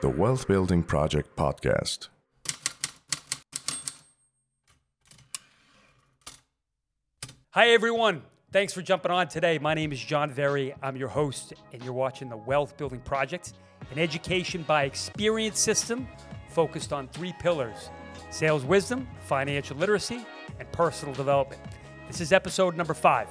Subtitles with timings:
[0.00, 2.08] The Wealth Building Project Podcast.
[7.50, 8.22] Hi, everyone.
[8.52, 9.58] Thanks for jumping on today.
[9.58, 10.72] My name is John Very.
[10.80, 13.54] I'm your host, and you're watching the Wealth Building Project,
[13.90, 16.06] an education by experience system
[16.50, 17.90] focused on three pillars
[18.30, 20.24] sales wisdom, financial literacy,
[20.60, 21.60] and personal development.
[22.06, 23.28] This is episode number five.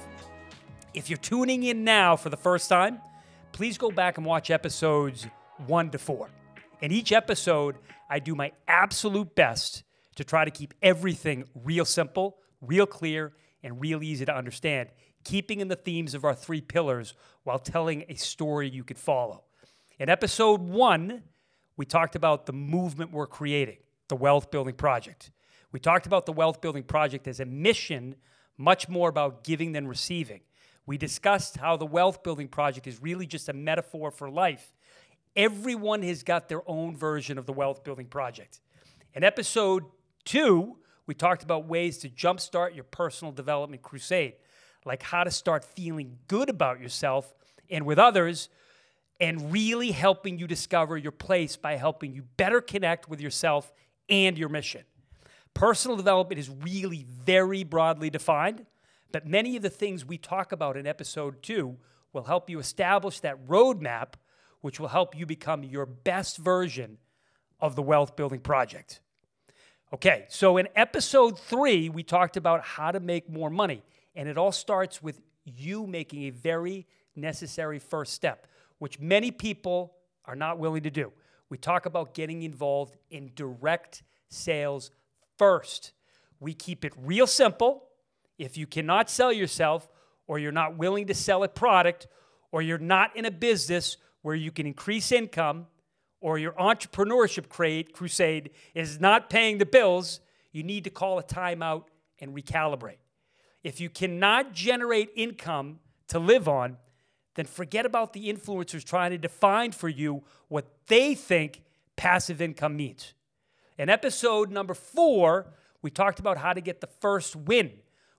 [0.92, 3.00] If you're tuning in now for the first time,
[3.54, 5.28] please go back and watch episodes
[5.68, 6.28] one to four.
[6.82, 7.76] In each episode,
[8.10, 9.84] I do my absolute best
[10.16, 14.88] to try to keep everything real simple, real clear, and real easy to understand,
[15.22, 17.14] keeping in the themes of our three pillars
[17.44, 19.44] while telling a story you could follow.
[20.00, 21.22] In episode one,
[21.76, 23.78] we talked about the movement we're creating,
[24.08, 25.30] the Wealth Building Project.
[25.70, 28.16] We talked about the Wealth Building Project as a mission,
[28.58, 30.40] much more about giving than receiving.
[30.86, 34.74] We discussed how the Wealth Building Project is really just a metaphor for life.
[35.34, 38.60] Everyone has got their own version of the Wealth Building Project.
[39.14, 39.84] In episode
[40.24, 44.34] two, we talked about ways to jumpstart your personal development crusade,
[44.84, 47.34] like how to start feeling good about yourself
[47.70, 48.50] and with others,
[49.20, 53.72] and really helping you discover your place by helping you better connect with yourself
[54.10, 54.82] and your mission.
[55.54, 58.66] Personal development is really very broadly defined,
[59.12, 61.76] but many of the things we talk about in episode two
[62.12, 64.14] will help you establish that roadmap,
[64.60, 66.98] which will help you become your best version
[67.60, 69.00] of the wealth building project.
[69.92, 73.82] Okay, so in episode three, we talked about how to make more money,
[74.16, 78.46] and it all starts with you making a very necessary first step,
[78.78, 81.12] which many people are not willing to do.
[81.48, 84.90] We talk about getting involved in direct sales
[85.36, 85.92] first.
[86.40, 87.84] We keep it real simple.
[88.38, 89.88] If you cannot sell yourself,
[90.26, 92.06] or you're not willing to sell a product,
[92.50, 95.66] or you're not in a business where you can increase income,
[96.20, 97.48] or your entrepreneurship
[97.92, 100.20] crusade is not paying the bills,
[100.52, 101.84] you need to call a timeout
[102.18, 102.96] and recalibrate.
[103.62, 106.78] If you cannot generate income to live on,
[107.34, 111.62] then forget about the influencers trying to define for you what they think
[111.96, 113.14] passive income means.
[113.76, 115.52] In episode number four,
[115.82, 117.72] we talked about how to get the first win,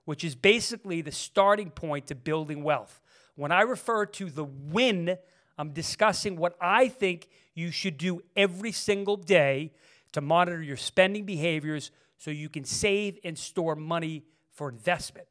[0.06, 3.00] which is basically the starting point to building wealth.
[3.34, 5.18] When I refer to the win,
[5.58, 9.72] I'm discussing what I think you should do every single day
[10.12, 15.26] to monitor your spending behaviors so you can save and store money for investment.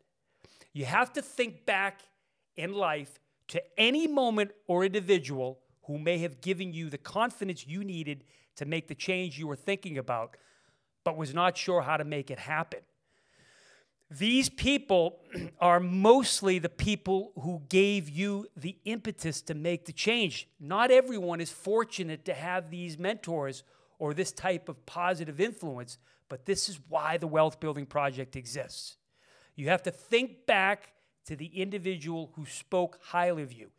[0.74, 2.02] You have to think back
[2.56, 7.84] in life to any moment or individual who may have given you the confidence you
[7.84, 8.24] needed
[8.58, 10.36] to make the change you were thinking about,
[11.04, 12.80] but was not sure how to make it happen.
[14.10, 15.20] These people
[15.60, 20.48] are mostly the people who gave you the impetus to make the change.
[20.60, 23.64] Not everyone is fortunate to have these mentors
[23.98, 25.98] or this type of positive influence,
[26.30, 28.98] but this is why the Wealth Building Project exists.
[29.56, 30.92] You have to think back
[31.26, 33.72] to the individual who spoke highly of you,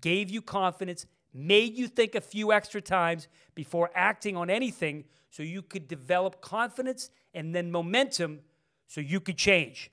[0.00, 5.42] gave you confidence, made you think a few extra times before acting on anything so
[5.42, 8.40] you could develop confidence and then momentum
[8.88, 9.90] so you could change.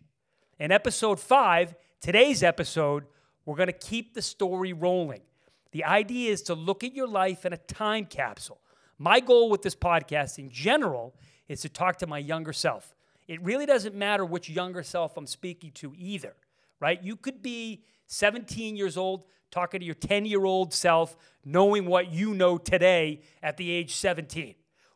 [0.59, 3.03] In episode five, today's episode,
[3.45, 5.22] we're going to keep the story rolling.
[5.72, 8.59] The idea is to look at your life in a time capsule.
[8.97, 11.13] My goal with this podcast in general
[11.47, 12.95] is to talk to my younger self.
[13.28, 16.34] It really doesn't matter which younger self I'm speaking to either,
[16.79, 17.03] right?
[17.03, 22.11] You could be 17 years old talking to your 10 year old self, knowing what
[22.11, 24.55] you know today at the age 17.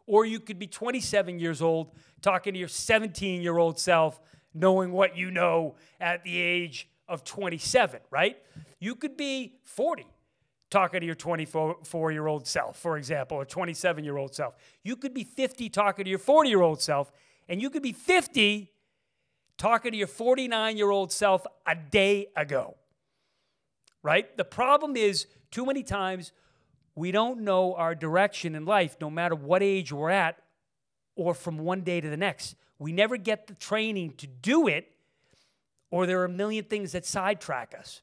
[0.09, 1.91] Or you could be 27 years old
[2.23, 4.19] talking to your 17 year old self,
[4.55, 8.37] knowing what you know at the age of 27, right?
[8.79, 10.07] You could be 40
[10.71, 14.55] talking to your 24 year old self, for example, or 27 year old self.
[14.83, 17.11] You could be 50 talking to your 40 year old self,
[17.47, 18.71] and you could be 50
[19.59, 22.77] talking to your 49 year old self a day ago,
[24.01, 24.35] right?
[24.37, 26.31] The problem is, too many times,
[26.95, 30.37] we don't know our direction in life, no matter what age we're at
[31.15, 32.55] or from one day to the next.
[32.77, 34.91] We never get the training to do it,
[35.91, 38.01] or there are a million things that sidetrack us.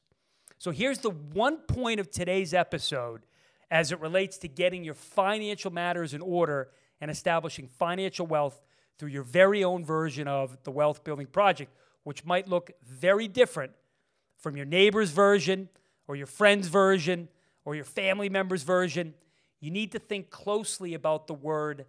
[0.59, 3.21] So here's the one point of today's episode
[3.69, 6.69] as it relates to getting your financial matters in order
[7.01, 8.61] and establishing financial wealth
[8.97, 11.71] through your very own version of the wealth building project,
[12.03, 13.71] which might look very different
[14.37, 15.69] from your neighbor's version
[16.07, 17.27] or your friend's version
[17.67, 19.13] or your family member's version.
[19.59, 21.85] You need to think closely about the word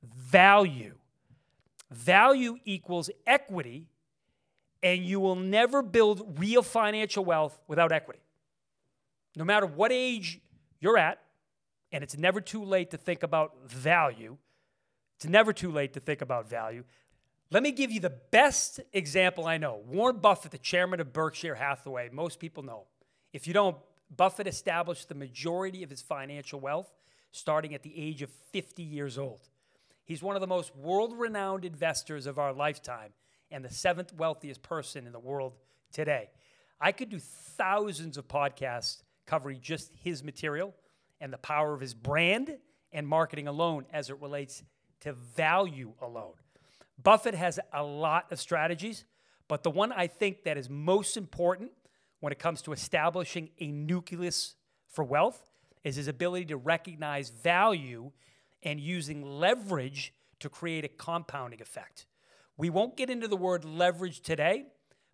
[0.00, 0.94] value.
[1.90, 3.88] Value equals equity,
[4.80, 8.20] and you will never build real financial wealth without equity.
[9.34, 10.40] no matter what age
[10.80, 11.20] you're at,
[11.90, 14.36] and it's never too late to think about value.
[15.16, 16.84] It's never too late to think about value.
[17.50, 19.82] Let me give you the best example I know.
[19.84, 22.84] Warren Buffett, the chairman of Berkshire Hathaway, most people know.
[23.32, 23.76] If you don't,
[24.14, 26.92] Buffett established the majority of his financial wealth
[27.30, 29.48] starting at the age of 50 years old.
[30.04, 33.12] He's one of the most world renowned investors of our lifetime
[33.50, 35.54] and the seventh wealthiest person in the world
[35.92, 36.30] today.
[36.80, 40.74] I could do thousands of podcasts covering just his material
[41.20, 42.56] and the power of his brand
[42.92, 44.62] and marketing alone as it relates
[45.00, 46.34] to value alone.
[47.02, 49.04] Buffett has a lot of strategies,
[49.46, 51.70] but the one I think that is most important
[52.20, 54.56] when it comes to establishing a nucleus
[54.88, 55.50] for wealth
[55.84, 58.10] is his ability to recognize value
[58.62, 62.06] and using leverage to create a compounding effect.
[62.56, 64.66] We won't get into the word leverage today,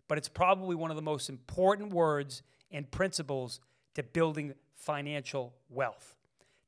[0.07, 2.41] but it's probably one of the most important words
[2.71, 3.59] and principles
[3.93, 6.15] to building financial wealth.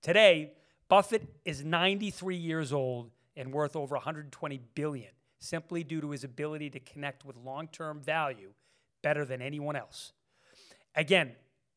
[0.01, 0.53] Today,
[0.87, 6.69] Buffett is 93 years old and worth over 120 billion simply due to his ability
[6.71, 8.53] to connect with long-term value
[9.03, 10.13] better than anyone else.
[10.97, 11.33] Again,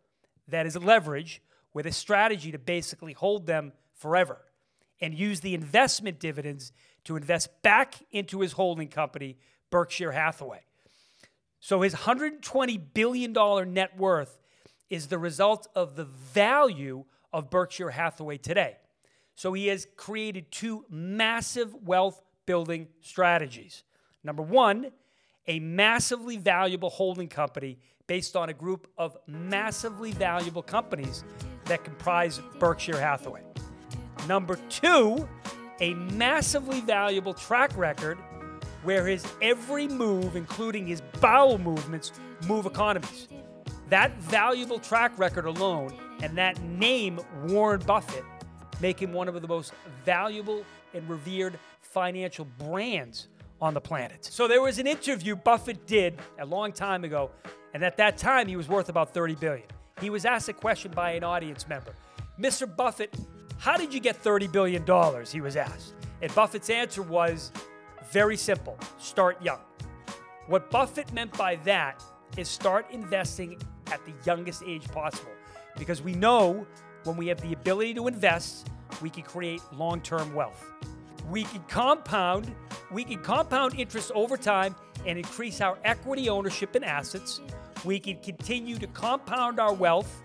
[0.48, 1.42] that is leverage
[1.72, 4.38] with a strategy to basically hold them forever
[5.00, 6.72] and use the investment dividends
[7.04, 9.36] to invest back into his holding company,
[9.70, 10.60] Berkshire Hathaway.
[11.60, 13.32] So his $120 billion
[13.72, 14.38] net worth
[14.90, 18.76] is the result of the value of Berkshire Hathaway today.
[19.34, 23.84] So he has created two massive wealth building strategies.
[24.24, 24.90] Number one,
[25.48, 31.24] a massively valuable holding company based on a group of massively valuable companies
[31.64, 33.42] that comprise Berkshire Hathaway.
[34.26, 35.26] Number two,
[35.80, 38.18] a massively valuable track record
[38.82, 42.12] where his every move, including his bowel movements,
[42.46, 43.28] move economies.
[43.88, 48.24] That valuable track record alone and that name, Warren Buffett,
[48.80, 49.72] make him one of the most
[50.04, 53.28] valuable and revered financial brands
[53.60, 54.24] on the planet.
[54.24, 57.30] So there was an interview Buffett did a long time ago,
[57.74, 59.66] and at that time he was worth about 30 billion.
[60.00, 61.92] He was asked a question by an audience member.
[62.38, 62.74] Mr.
[62.74, 63.14] Buffett,
[63.58, 65.32] how did you get 30 billion dollars?
[65.32, 65.94] He was asked.
[66.22, 67.52] And Buffett's answer was
[68.10, 68.78] very simple.
[68.98, 69.60] Start young.
[70.46, 72.02] What Buffett meant by that
[72.36, 73.60] is start investing
[73.90, 75.32] at the youngest age possible
[75.76, 76.66] because we know
[77.04, 78.68] when we have the ability to invest,
[79.02, 80.64] we can create long-term wealth
[81.30, 82.54] we can compound
[82.90, 84.74] we can compound interest over time
[85.06, 87.40] and increase our equity ownership in assets.
[87.84, 90.22] We can continue to compound our wealth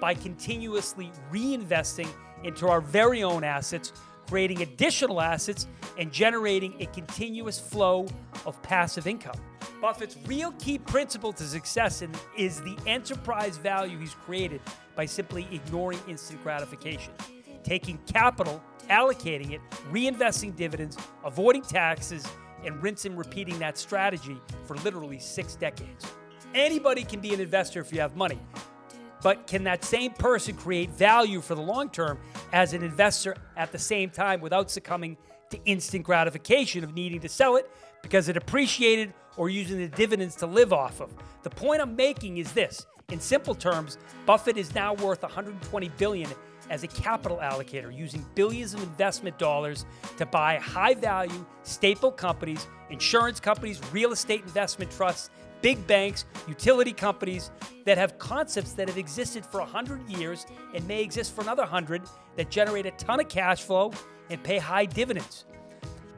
[0.00, 2.08] by continuously reinvesting
[2.42, 3.92] into our very own assets
[4.30, 5.66] creating additional assets
[5.98, 8.06] and generating a continuous flow
[8.46, 9.34] of passive income.
[9.80, 12.00] Buffett's real key principle to success
[12.38, 14.60] is the enterprise value he's created
[14.94, 17.12] by simply ignoring instant gratification
[17.62, 22.26] taking capital allocating it, reinvesting dividends, avoiding taxes,
[22.64, 26.04] and rinse and repeating that strategy for literally six decades.
[26.54, 28.38] Anybody can be an investor if you have money.
[29.22, 32.18] But can that same person create value for the long term
[32.52, 35.16] as an investor at the same time without succumbing
[35.50, 37.70] to instant gratification of needing to sell it
[38.02, 41.14] because it appreciated or using the dividends to live off of?
[41.42, 42.86] The point I'm making is this.
[43.10, 46.30] In simple terms, Buffett is now worth 120 billion
[46.70, 49.84] as a capital allocator, using billions of investment dollars
[50.16, 55.28] to buy high value, staple companies, insurance companies, real estate investment trusts,
[55.60, 57.50] big banks, utility companies
[57.84, 62.02] that have concepts that have existed for 100 years and may exist for another 100
[62.36, 63.92] that generate a ton of cash flow
[64.30, 65.44] and pay high dividends.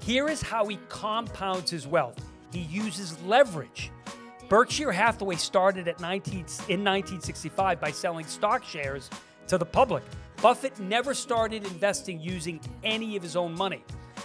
[0.00, 2.16] Here is how he compounds his wealth
[2.52, 3.90] he uses leverage.
[4.48, 9.08] Berkshire Hathaway started at 19, in 1965 by selling stock shares
[9.46, 10.02] to the public.
[10.40, 13.84] Buffett never started investing using any of his own money.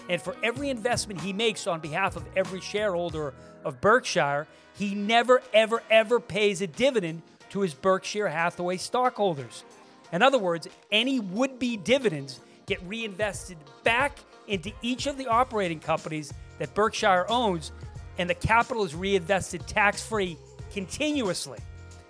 [0.10, 3.34] And for every investment he makes on behalf of every shareholder
[3.64, 9.64] of Berkshire, he never, ever, ever pays a dividend to his Berkshire Hathaway stockholders.
[10.12, 15.80] In other words, any would be dividends get reinvested back into each of the operating
[15.80, 17.72] companies that Berkshire owns,
[18.18, 20.38] and the capital is reinvested tax free
[20.72, 21.60] continuously.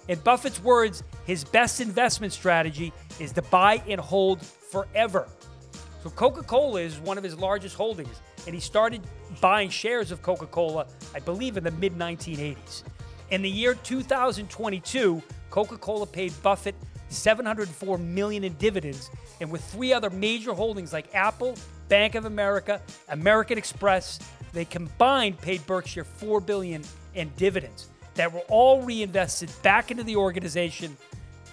[0.07, 5.27] In Buffett's words, his best investment strategy is to buy and hold forever.
[6.01, 9.01] So Coca Cola is one of his largest holdings, and he started
[9.41, 12.83] buying shares of Coca Cola, I believe, in the mid 1980s.
[13.31, 16.75] In the year 2022, Coca Cola paid Buffett
[17.09, 19.09] 704 million in dividends,
[19.41, 21.55] and with three other major holdings like Apple,
[21.89, 24.19] Bank of America, American Express,
[24.53, 26.81] they combined paid Berkshire 4 billion
[27.15, 30.97] in dividends that were all reinvested back into the organization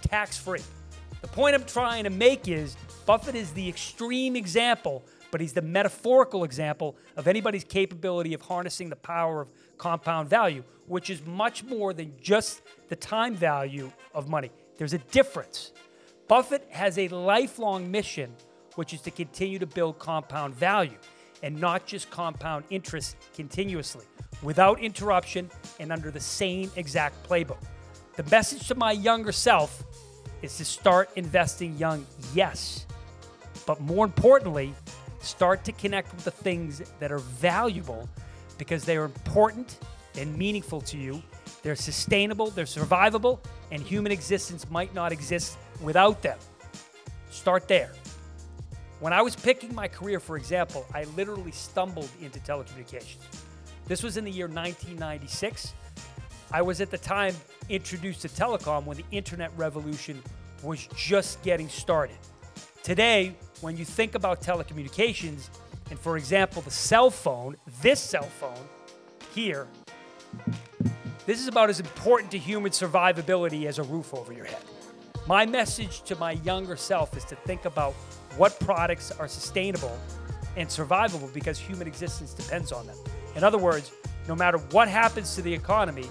[0.03, 0.63] tax free.
[1.23, 5.63] The point I'm trying to make is Buffett is the extreme example, but he's the
[5.63, 11.65] metaphorical example of anybody's capability of harnessing the power of compound value, which is much
[11.65, 14.51] more than just the time value of money.
[14.77, 15.73] There's a difference.
[16.29, 18.35] Buffett has a lifelong mission,
[18.77, 20.99] which is to continue to build compound value
[21.43, 24.07] and not just compound interest continuously,
[24.43, 25.51] without interruption
[25.81, 27.63] and under the same exact playbook.
[28.17, 29.83] The message to my younger self
[30.43, 32.87] is to start investing young, yes.
[33.67, 34.75] But more importantly,
[35.21, 38.09] start to connect with the things that are valuable
[38.59, 39.79] because they are important
[40.17, 41.23] and meaningful to you.
[41.63, 43.39] They're sustainable, they're survivable,
[43.73, 46.39] and human existence might not exist without them.
[47.31, 47.91] Start there.
[49.01, 53.25] When I was picking my career, for example, I literally stumbled into telecommunications.
[53.87, 55.75] This was in the year 1996.
[56.51, 57.35] I was at the time
[57.69, 60.23] introduced to telecom when the internet revolution
[60.63, 62.17] was just getting started.
[62.83, 65.49] Today, when you think about telecommunications,
[65.91, 68.57] and for example, the cell phone, this cell phone
[69.35, 69.67] here,
[71.27, 74.63] this is about as important to human survivability as a roof over your head.
[75.27, 77.93] My message to my younger self is to think about
[78.37, 79.99] what products are sustainable
[80.57, 82.97] and survivable because human existence depends on them.
[83.37, 83.93] In other words,
[84.29, 86.09] no matter what happens to the economy,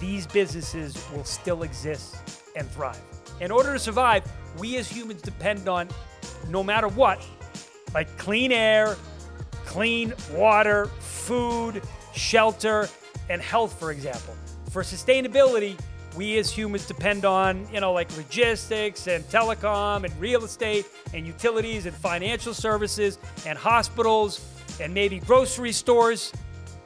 [0.00, 2.16] these businesses will still exist
[2.56, 3.00] and thrive.
[3.40, 4.24] In order to survive,
[4.58, 5.88] we as humans depend on,
[6.48, 7.24] no matter what,
[7.94, 8.96] like clean air,
[9.64, 11.82] clean water, food,
[12.14, 12.88] shelter,
[13.28, 14.34] and health, for example.
[14.70, 15.78] For sustainability,
[16.16, 21.26] we as humans depend on, you know, like logistics and telecom and real estate and
[21.26, 24.46] utilities and financial services and hospitals
[24.80, 26.32] and maybe grocery stores.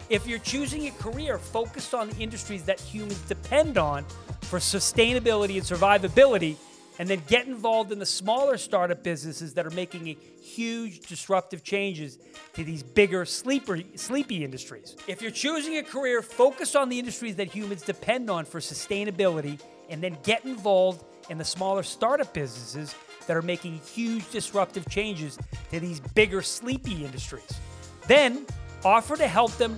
[0.08, 4.04] If you're choosing a career focused on the industries that humans depend on
[4.42, 6.56] for sustainability and survivability,
[6.98, 10.06] and then get involved in the smaller startup businesses that are making
[10.40, 12.18] huge disruptive changes
[12.54, 14.96] to these bigger sleeper, sleepy industries.
[15.06, 19.60] If you're choosing a career, focus on the industries that humans depend on for sustainability
[19.90, 22.94] and then get involved in the smaller startup businesses
[23.26, 25.38] that are making huge disruptive changes
[25.70, 27.60] to these bigger sleepy industries.
[28.06, 28.46] Then
[28.84, 29.76] offer to help them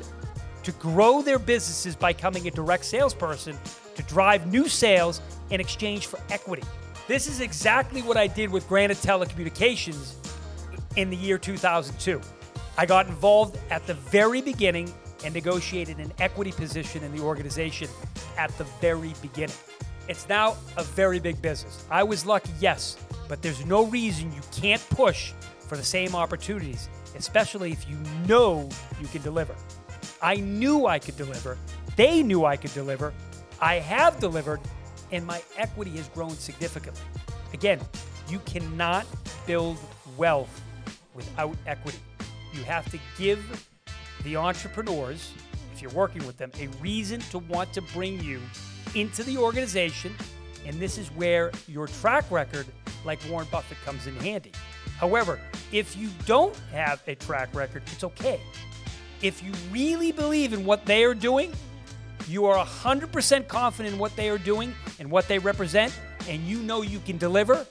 [0.69, 3.57] to grow their businesses by becoming a direct salesperson
[3.95, 6.63] to drive new sales in exchange for equity.
[7.07, 10.13] This is exactly what I did with Granite Telecommunications
[10.97, 12.21] in the year 2002.
[12.77, 14.93] I got involved at the very beginning
[15.25, 17.89] and negotiated an equity position in the organization
[18.37, 19.57] at the very beginning.
[20.07, 21.83] It's now a very big business.
[21.91, 26.91] I was lucky, yes, but there's no reason you can't push for the same opportunities,
[27.17, 27.97] especially if you
[28.27, 28.69] know
[29.01, 29.55] you can deliver.
[30.21, 31.57] I knew I could deliver.
[31.97, 33.13] They knew I could deliver.
[33.61, 34.61] I have delivered,
[35.13, 37.03] and my equity has grown significantly.
[37.53, 37.81] Again,
[38.29, 39.07] you cannot
[39.47, 39.79] build
[40.17, 40.61] wealth
[41.15, 41.99] without equity.
[42.53, 43.67] You have to give
[44.25, 45.33] the entrepreneurs,
[45.75, 48.41] if you're working with them, a reason to want to bring you
[48.95, 50.15] into the organization.
[50.67, 52.67] And this is where your track record,
[53.05, 54.53] like Warren Buffett, comes in handy.
[54.99, 55.39] However,
[55.73, 58.41] if you don't have a track record, it's okay.
[59.23, 61.53] If you really believe in what they are doing,
[62.29, 65.99] you are 100% confident in what they are doing and what they represent,
[66.29, 67.67] and you know you can deliver,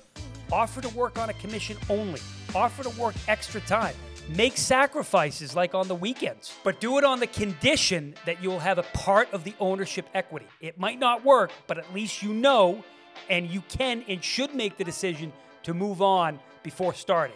[0.52, 2.22] Offer to work on a commission only.
[2.56, 3.94] Offer to work extra time.
[4.30, 8.78] Make sacrifices like on the weekends, but do it on the condition that you'll have
[8.78, 10.46] a part of the ownership equity.
[10.60, 12.84] It might not work, but at least you know
[13.30, 17.36] and you can and should make the decision to move on before starting.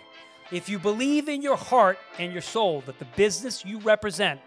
[0.52, 4.42] If you believe in your heart and your soul that the business you represent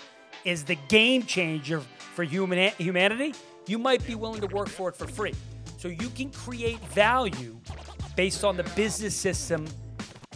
[0.44, 1.80] is the game changer
[2.14, 3.34] for human, humanity,
[3.66, 5.32] you might be willing to work for it for free.
[5.78, 7.58] So you can create value
[8.16, 9.66] based on the business system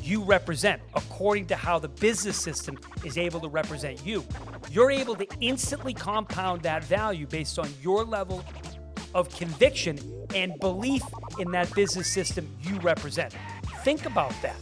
[0.03, 4.25] you represent, according to how the business system is able to represent you.
[4.71, 8.43] You're able to instantly compound that value based on your level
[9.15, 9.99] of conviction
[10.35, 11.03] and belief
[11.39, 13.35] in that business system you represent.
[13.85, 14.57] Think about that.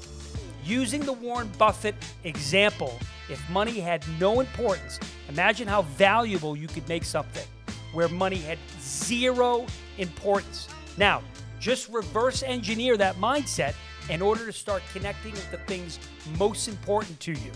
[0.67, 1.95] Using the Warren Buffett
[2.25, 2.99] example,
[3.31, 7.47] if money had no importance, imagine how valuable you could make something
[7.93, 9.65] where money had zero
[9.99, 10.67] importance.
[10.97, 11.23] Now,
[11.61, 13.75] just reverse engineer that mindset
[14.11, 16.01] in order to start connecting with the things
[16.37, 17.53] most important to you.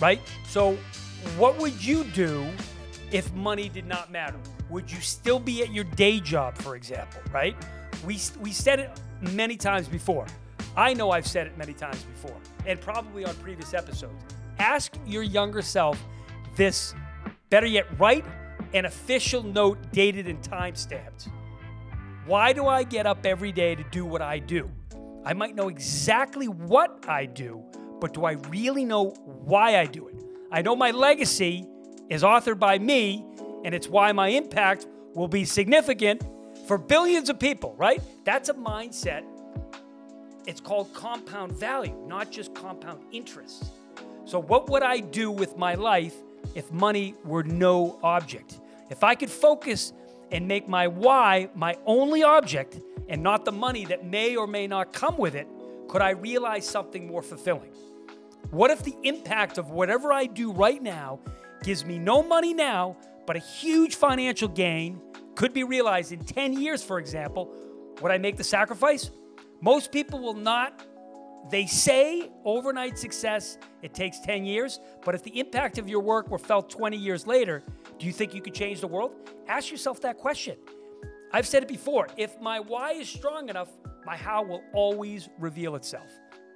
[0.00, 0.20] Right?
[0.46, 0.78] So,
[1.36, 2.46] what would you do
[3.12, 4.38] if money did not matter?
[4.70, 7.20] Would you still be at your day job, for example?
[7.30, 7.54] Right?
[8.06, 8.90] We, we said it
[9.20, 10.26] many times before.
[10.76, 14.22] I know I've said it many times before, and probably on previous episodes.
[14.58, 16.02] Ask your younger self
[16.56, 16.94] this,
[17.50, 18.24] better yet, write
[18.72, 21.28] an official note dated and time stamped.
[22.26, 24.70] Why do I get up every day to do what I do?
[25.24, 27.62] I might know exactly what I do,
[28.00, 30.22] but do I really know why I do it?
[30.50, 31.66] I know my legacy
[32.08, 33.24] is authored by me,
[33.64, 36.22] and it's why my impact will be significant
[36.66, 38.02] for billions of people, right?
[38.24, 39.24] That's a mindset.
[40.46, 43.72] It's called compound value, not just compound interest.
[44.26, 46.14] So, what would I do with my life
[46.54, 48.60] if money were no object?
[48.90, 49.92] If I could focus
[50.30, 54.66] and make my why my only object, and not the money that may or may
[54.66, 55.46] not come with it,
[55.88, 57.70] could I realize something more fulfilling?
[58.50, 61.20] What if the impact of whatever I do right now
[61.62, 62.96] gives me no money now,
[63.26, 65.00] but a huge financial gain
[65.34, 67.52] could be realized in 10 years, for example?
[68.00, 69.10] Would I make the sacrifice?
[69.60, 70.86] Most people will not.
[71.50, 76.30] They say overnight success, it takes 10 years, but if the impact of your work
[76.30, 77.62] were felt 20 years later,
[77.98, 79.12] do you think you could change the world?
[79.46, 80.56] Ask yourself that question.
[81.32, 83.68] I've said it before if my why is strong enough,
[84.06, 86.08] my how will always reveal itself.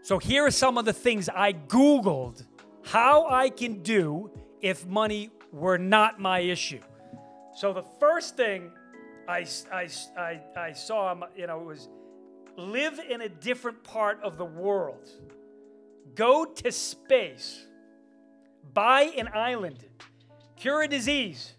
[0.03, 2.47] So here are some of the things I Googled
[2.85, 4.31] how I can do
[4.63, 6.81] if money were not my issue.
[7.55, 8.71] So the first thing
[9.29, 11.91] I, I, I, I saw, you know, was
[12.59, 15.09] live in a different part of the world,
[16.17, 17.65] go to space,
[18.75, 19.85] buy an island,
[20.57, 21.55] cure a disease,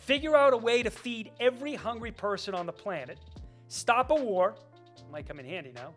[0.00, 3.16] figure out a way to feed every hungry person on the planet,
[3.68, 4.56] stop a war,
[5.10, 5.94] might come in handy now,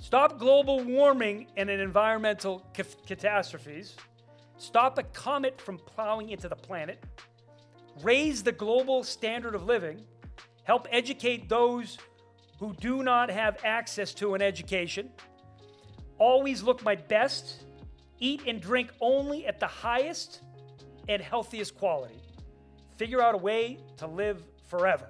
[0.00, 3.94] stop global warming and environmental ca- catastrophes,
[4.56, 7.04] stop a comet from plowing into the planet,
[8.02, 10.02] raise the global standard of living,
[10.64, 11.98] help educate those
[12.58, 15.10] who do not have access to an education,
[16.18, 17.64] always look my best,
[18.18, 20.40] eat and drink only at the highest
[21.08, 22.20] and healthiest quality
[22.96, 25.06] figure out a way to live forever.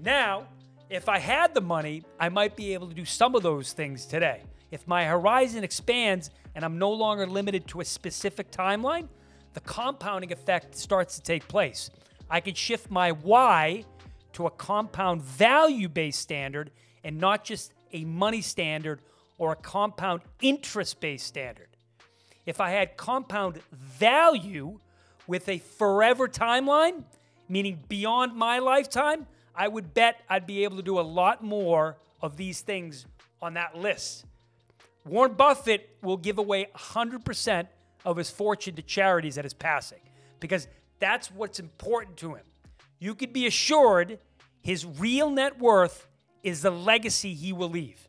[0.00, 0.46] Now,
[0.90, 4.06] if I had the money, I might be able to do some of those things
[4.06, 4.42] today.
[4.70, 9.08] If my horizon expands and I'm no longer limited to a specific timeline,
[9.54, 11.90] the compounding effect starts to take place.
[12.30, 13.84] I can shift my why
[14.34, 16.70] to a compound value based standard
[17.04, 19.00] and not just a money standard
[19.38, 21.68] or a compound interest based standard.
[22.46, 24.80] If I had compound value,
[25.28, 27.04] with a forever timeline,
[27.48, 31.98] meaning beyond my lifetime, I would bet I'd be able to do a lot more
[32.20, 33.06] of these things
[33.40, 34.24] on that list.
[35.04, 37.68] Warren Buffett will give away 100%
[38.04, 40.00] of his fortune to charities at his passing
[40.40, 40.66] because
[40.98, 42.44] that's what's important to him.
[42.98, 44.18] You could be assured
[44.60, 46.06] his real net worth
[46.42, 48.08] is the legacy he will leave.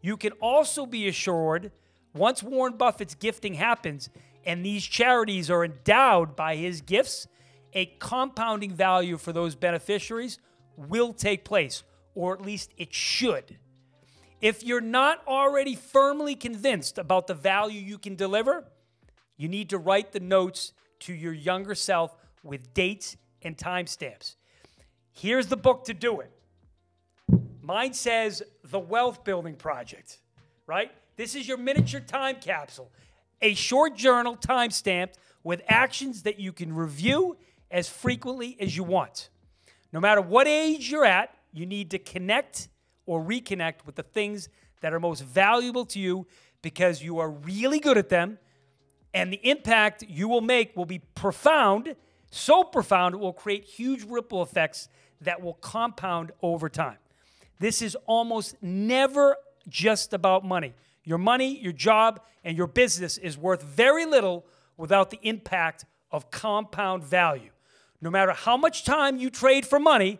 [0.00, 1.72] You can also be assured
[2.14, 4.08] once Warren Buffett's gifting happens,
[4.44, 7.26] and these charities are endowed by his gifts,
[7.72, 10.38] a compounding value for those beneficiaries
[10.76, 11.82] will take place,
[12.14, 13.58] or at least it should.
[14.40, 18.64] If you're not already firmly convinced about the value you can deliver,
[19.36, 24.36] you need to write the notes to your younger self with dates and timestamps.
[25.12, 26.30] Here's the book to do it.
[27.60, 30.18] Mine says The Wealth Building Project,
[30.66, 30.90] right?
[31.16, 32.90] This is your miniature time capsule
[33.44, 37.36] a short journal time stamped with actions that you can review
[37.70, 39.28] as frequently as you want.
[39.92, 42.68] No matter what age you're at, you need to connect
[43.04, 44.48] or reconnect with the things
[44.80, 46.26] that are most valuable to you
[46.62, 48.38] because you are really good at them
[49.12, 51.94] and the impact you will make will be profound,
[52.34, 54.88] so profound it will create huge ripple effects
[55.20, 56.98] that will compound over time.
[57.60, 59.36] This is almost never
[59.68, 60.74] just about money.
[61.04, 64.44] Your money, your job, and your business is worth very little
[64.76, 67.50] without the impact of compound value.
[68.00, 70.18] No matter how much time you trade for money,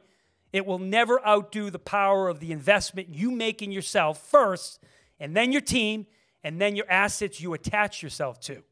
[0.52, 4.78] it will never outdo the power of the investment you make in yourself first,
[5.18, 6.06] and then your team,
[6.44, 8.62] and then your assets you attach yourself to.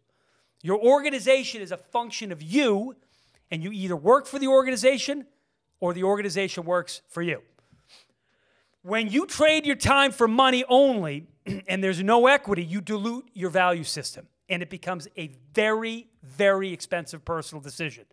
[0.63, 2.95] Your organization is a function of you,
[3.53, 5.27] and you either work for the organization
[5.79, 7.43] or the organization works for you.
[8.81, 11.29] When you trade your time for money only
[11.69, 16.73] and there's no equity, you dilute your value system, and it becomes a very, very
[16.73, 18.07] expensive personal decision.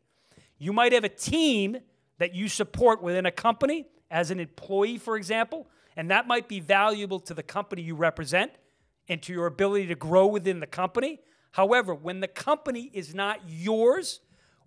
[0.57, 1.77] You might have a team
[2.17, 6.59] that you support within a company as an employee, for example, and that might be
[6.59, 8.51] valuable to the company you represent
[9.07, 11.21] and to your ability to grow within the company.
[11.51, 14.19] However, when the company is not yours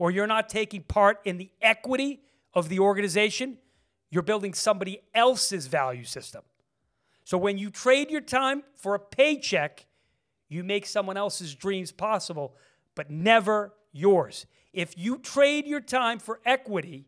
[0.03, 2.21] or you're not taking part in the equity
[2.55, 3.57] of the organization,
[4.11, 6.43] you're building somebody else's value system.
[7.23, 9.87] So when you trade your time for a paycheck,
[10.49, 12.57] you make someone else's dreams possible,
[12.97, 14.45] but never yours.
[14.73, 17.07] If you trade your time for equity,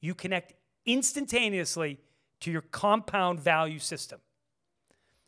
[0.00, 0.54] you connect
[0.86, 1.98] instantaneously
[2.42, 4.20] to your compound value system.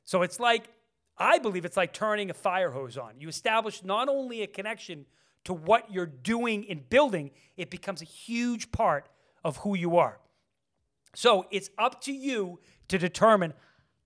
[0.05, 0.71] So it's like,
[1.19, 3.15] I believe it's like turning a fire hose on.
[3.19, 5.05] You establish not only a connection
[5.45, 9.09] to what you're doing in building, it becomes a huge part
[9.45, 10.19] of who you are.
[11.15, 13.55] So it's up to you to determine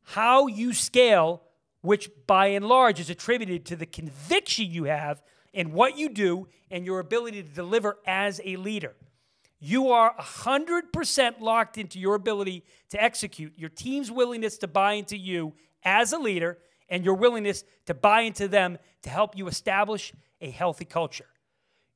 [0.03, 1.43] how you scale,
[1.83, 5.23] which by and large is attributed to the conviction you have
[5.53, 8.95] in what you do and your ability to deliver as a leader.
[9.59, 15.17] You are 100% locked into your ability to execute, your team's willingness to buy into
[15.17, 20.13] you as a leader, and your willingness to buy into them to help you establish
[20.41, 21.27] a healthy culture.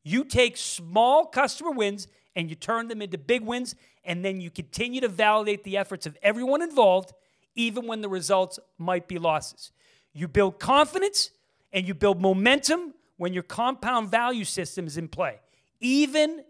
[0.03, 3.75] You take small customer wins and you turn them into big wins,
[4.05, 7.13] and then you continue to validate the efforts of everyone involved,
[7.55, 9.73] even when the results might be losses.
[10.13, 11.31] You build confidence
[11.73, 15.41] and you build momentum when your compound value system is in play,
[15.81, 16.45] even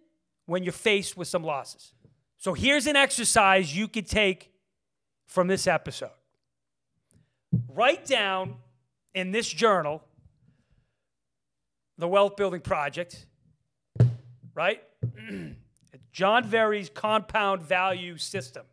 [0.46, 1.92] when you're faced with some losses.
[2.36, 4.52] So here's an exercise you could take
[5.26, 6.10] from this episode.
[7.68, 8.56] Write down
[9.14, 10.02] in this journal
[12.00, 13.26] the wealth building project,
[14.54, 14.82] right?
[16.12, 18.64] John Very's compound value system.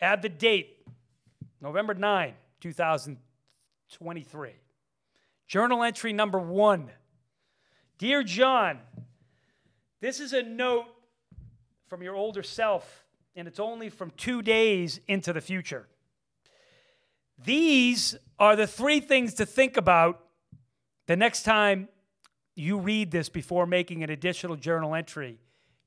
[0.00, 0.84] Add the date,
[1.60, 4.50] November 9, 2023.
[5.46, 6.90] Journal entry number one
[7.98, 8.80] Dear John,
[10.00, 10.86] this is a note
[11.86, 13.04] from your older self,
[13.36, 15.86] and it's only from two days into the future.
[17.44, 20.24] These are the three things to think about
[21.06, 21.88] the next time
[22.54, 25.38] you read this before making an additional journal entry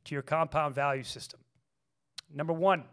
[0.06, 1.40] to your compound value system.
[2.34, 2.84] Number one,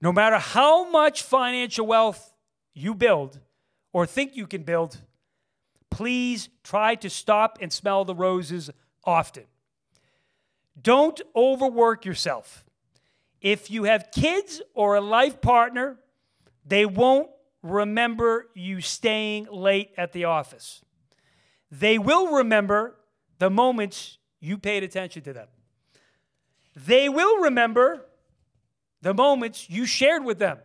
[0.00, 2.32] no matter how much financial wealth
[2.74, 3.38] you build
[3.92, 4.98] or think you can build,
[5.90, 8.70] please try to stop and smell the roses
[9.04, 9.44] often.
[10.80, 12.64] Don't overwork yourself.
[13.40, 15.98] If you have kids or a life partner,
[16.64, 17.28] they won't
[17.62, 20.82] remember you staying late at the office.
[21.72, 22.96] They will remember
[23.38, 25.48] the moments you paid attention to them.
[26.76, 28.04] They will remember
[29.00, 30.58] the moments you shared with them.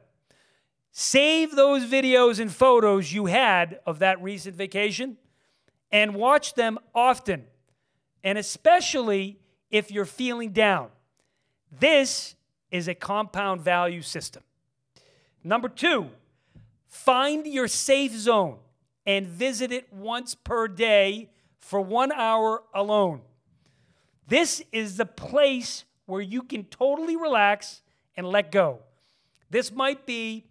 [0.92, 5.16] Save those videos and photos you had of that recent vacation
[5.94, 7.46] and watch them often,
[8.24, 9.40] and especially
[9.72, 10.90] if you're feeling down.
[11.72, 12.36] This
[12.70, 14.44] is a compound value system.
[15.42, 16.10] Number two,
[16.88, 18.58] find your safe zone
[19.08, 23.22] and visit it once per day for one hour alone.
[24.28, 27.82] This is the place where you can totally relax
[28.18, 28.80] and let go.
[29.50, 30.46] This might be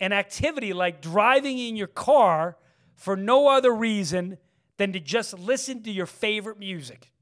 [0.00, 2.56] an activity like driving in your car
[2.96, 4.38] for no other reason
[4.76, 7.12] than to just listen to your favorite music.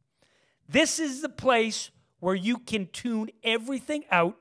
[0.68, 1.90] This is the place
[2.20, 4.36] where you can tune everything out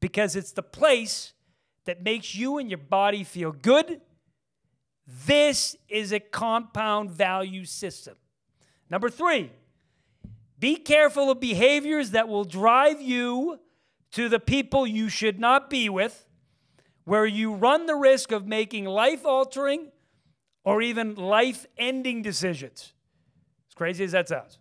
[0.00, 1.32] because it's the place
[1.84, 4.00] that makes you and your body feel good.
[5.26, 8.14] This is a compound value system.
[8.88, 9.50] Number three,
[10.58, 13.58] be careful of behaviors that will drive you
[14.12, 16.26] to the people you should not be with,
[17.04, 19.90] where you run the risk of making life altering
[20.64, 22.92] or even life ending decisions.
[23.68, 24.58] As crazy as that sounds.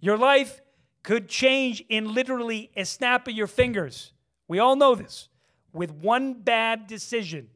[0.00, 0.62] Your life
[1.02, 4.12] could change in literally a snap of your fingers.
[4.48, 5.28] We all know this.
[5.72, 7.48] With one bad decision.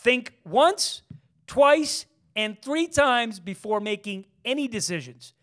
[0.00, 1.02] Think once,
[1.48, 2.06] twice,
[2.36, 5.34] and three times before making any decisions,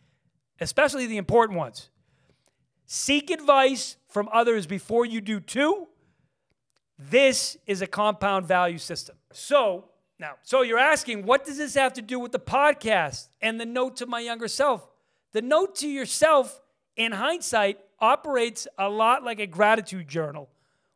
[0.61, 1.89] especially the important ones.
[2.85, 5.89] Seek advice from others before you do too.
[6.97, 9.17] This is a compound value system.
[9.33, 9.89] So,
[10.19, 13.65] now, so you're asking, what does this have to do with the podcast and the
[13.65, 14.87] note to my younger self?
[15.33, 16.61] The note to yourself,
[16.95, 20.47] in hindsight, operates a lot like a gratitude journal,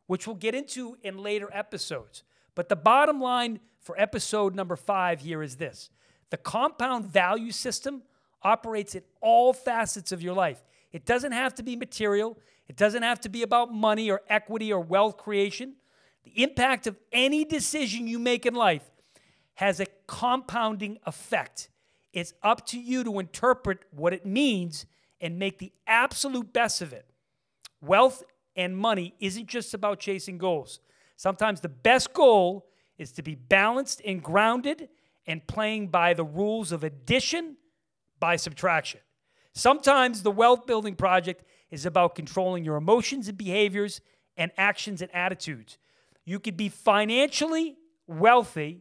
[0.06, 2.22] which we'll get into in later episodes.
[2.60, 5.88] But the bottom line for episode number five here is this
[6.28, 8.02] the compound value system
[8.42, 10.62] operates in all facets of your life.
[10.92, 14.70] It doesn't have to be material, it doesn't have to be about money or equity
[14.70, 15.76] or wealth creation.
[16.24, 18.90] The impact of any decision you make in life
[19.54, 21.70] has a compounding effect.
[22.12, 24.84] It's up to you to interpret what it means
[25.18, 27.06] and make the absolute best of it.
[27.80, 28.22] Wealth
[28.54, 30.80] and money isn't just about chasing goals.
[31.20, 34.88] Sometimes the best goal is to be balanced and grounded
[35.26, 37.58] and playing by the rules of addition
[38.18, 39.00] by subtraction.
[39.52, 44.00] Sometimes the wealth building project is about controlling your emotions and behaviors
[44.38, 45.76] and actions and attitudes.
[46.24, 48.80] You could be financially wealthy,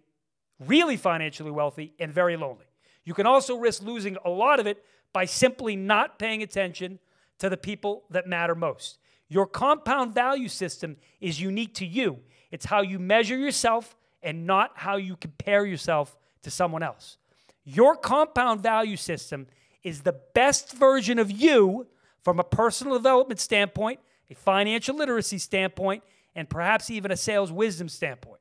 [0.66, 2.68] really financially wealthy, and very lonely.
[3.04, 7.00] You can also risk losing a lot of it by simply not paying attention
[7.40, 8.98] to the people that matter most.
[9.30, 12.20] Your compound value system is unique to you.
[12.52, 17.18] It's how you measure yourself and not how you compare yourself to someone else.
[17.64, 19.48] Your compound value system
[19.84, 21.88] is the best version of you
[22.24, 26.04] from a personal development standpoint, a financial literacy standpoint,
[26.36, 28.40] and perhaps even a sales wisdom standpoint.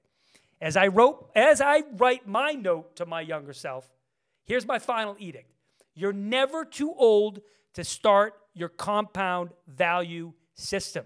[0.61, 3.89] As I wrote as I write my note to my younger self,
[4.45, 5.51] here's my final edict.
[5.95, 7.41] You're never too old
[7.75, 11.05] to start your compound value system.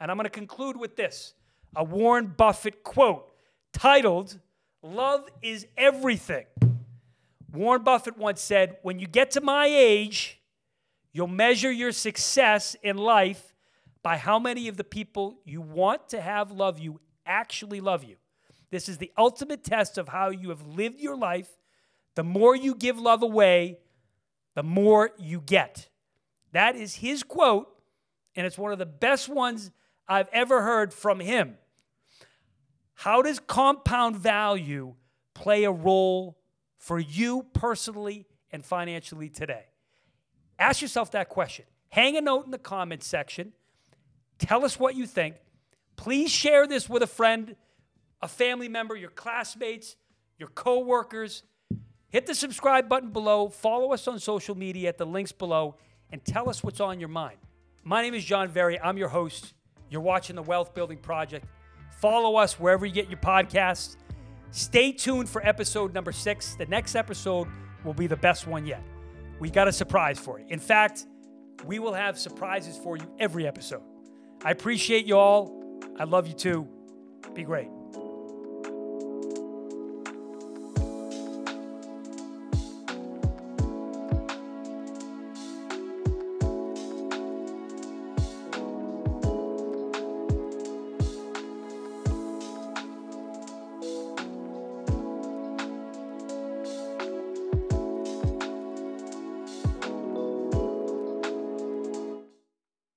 [0.00, 1.34] And I'm going to conclude with this
[1.74, 3.26] a Warren Buffett quote
[3.72, 4.38] titled,
[4.82, 6.46] Love is Everything.
[7.52, 10.40] Warren Buffett once said, When you get to my age,
[11.12, 13.54] you'll measure your success in life
[14.02, 18.16] by how many of the people you want to have love you actually love you.
[18.70, 21.48] This is the ultimate test of how you have lived your life.
[22.14, 23.78] The more you give love away,
[24.54, 25.88] the more you get.
[26.52, 27.68] That is his quote,
[28.36, 29.70] and it's one of the best ones
[30.08, 31.56] I've ever heard from him.
[32.94, 34.94] How does compound value
[35.34, 36.36] play a role
[36.76, 39.64] for you personally and financially today?
[40.58, 41.64] Ask yourself that question.
[41.88, 43.52] Hang a note in the comments section.
[44.38, 45.36] Tell us what you think.
[45.96, 47.56] Please share this with a friend,
[48.20, 49.96] a family member, your classmates,
[50.38, 51.42] your coworkers.
[52.08, 53.48] Hit the subscribe button below.
[53.48, 55.76] Follow us on social media at the links below
[56.10, 57.38] and tell us what's on your mind.
[57.82, 58.78] My name is John Very.
[58.80, 59.54] I'm your host.
[59.88, 61.46] You're watching the Wealth Building Project.
[62.00, 63.96] Follow us wherever you get your podcasts.
[64.50, 66.54] Stay tuned for episode number six.
[66.56, 67.48] The next episode
[67.84, 68.82] will be the best one yet.
[69.38, 70.46] We got a surprise for you.
[70.48, 71.06] In fact,
[71.64, 73.82] we will have surprises for you every episode.
[74.44, 75.80] I appreciate you all.
[75.98, 76.68] I love you too.
[77.34, 77.68] Be great.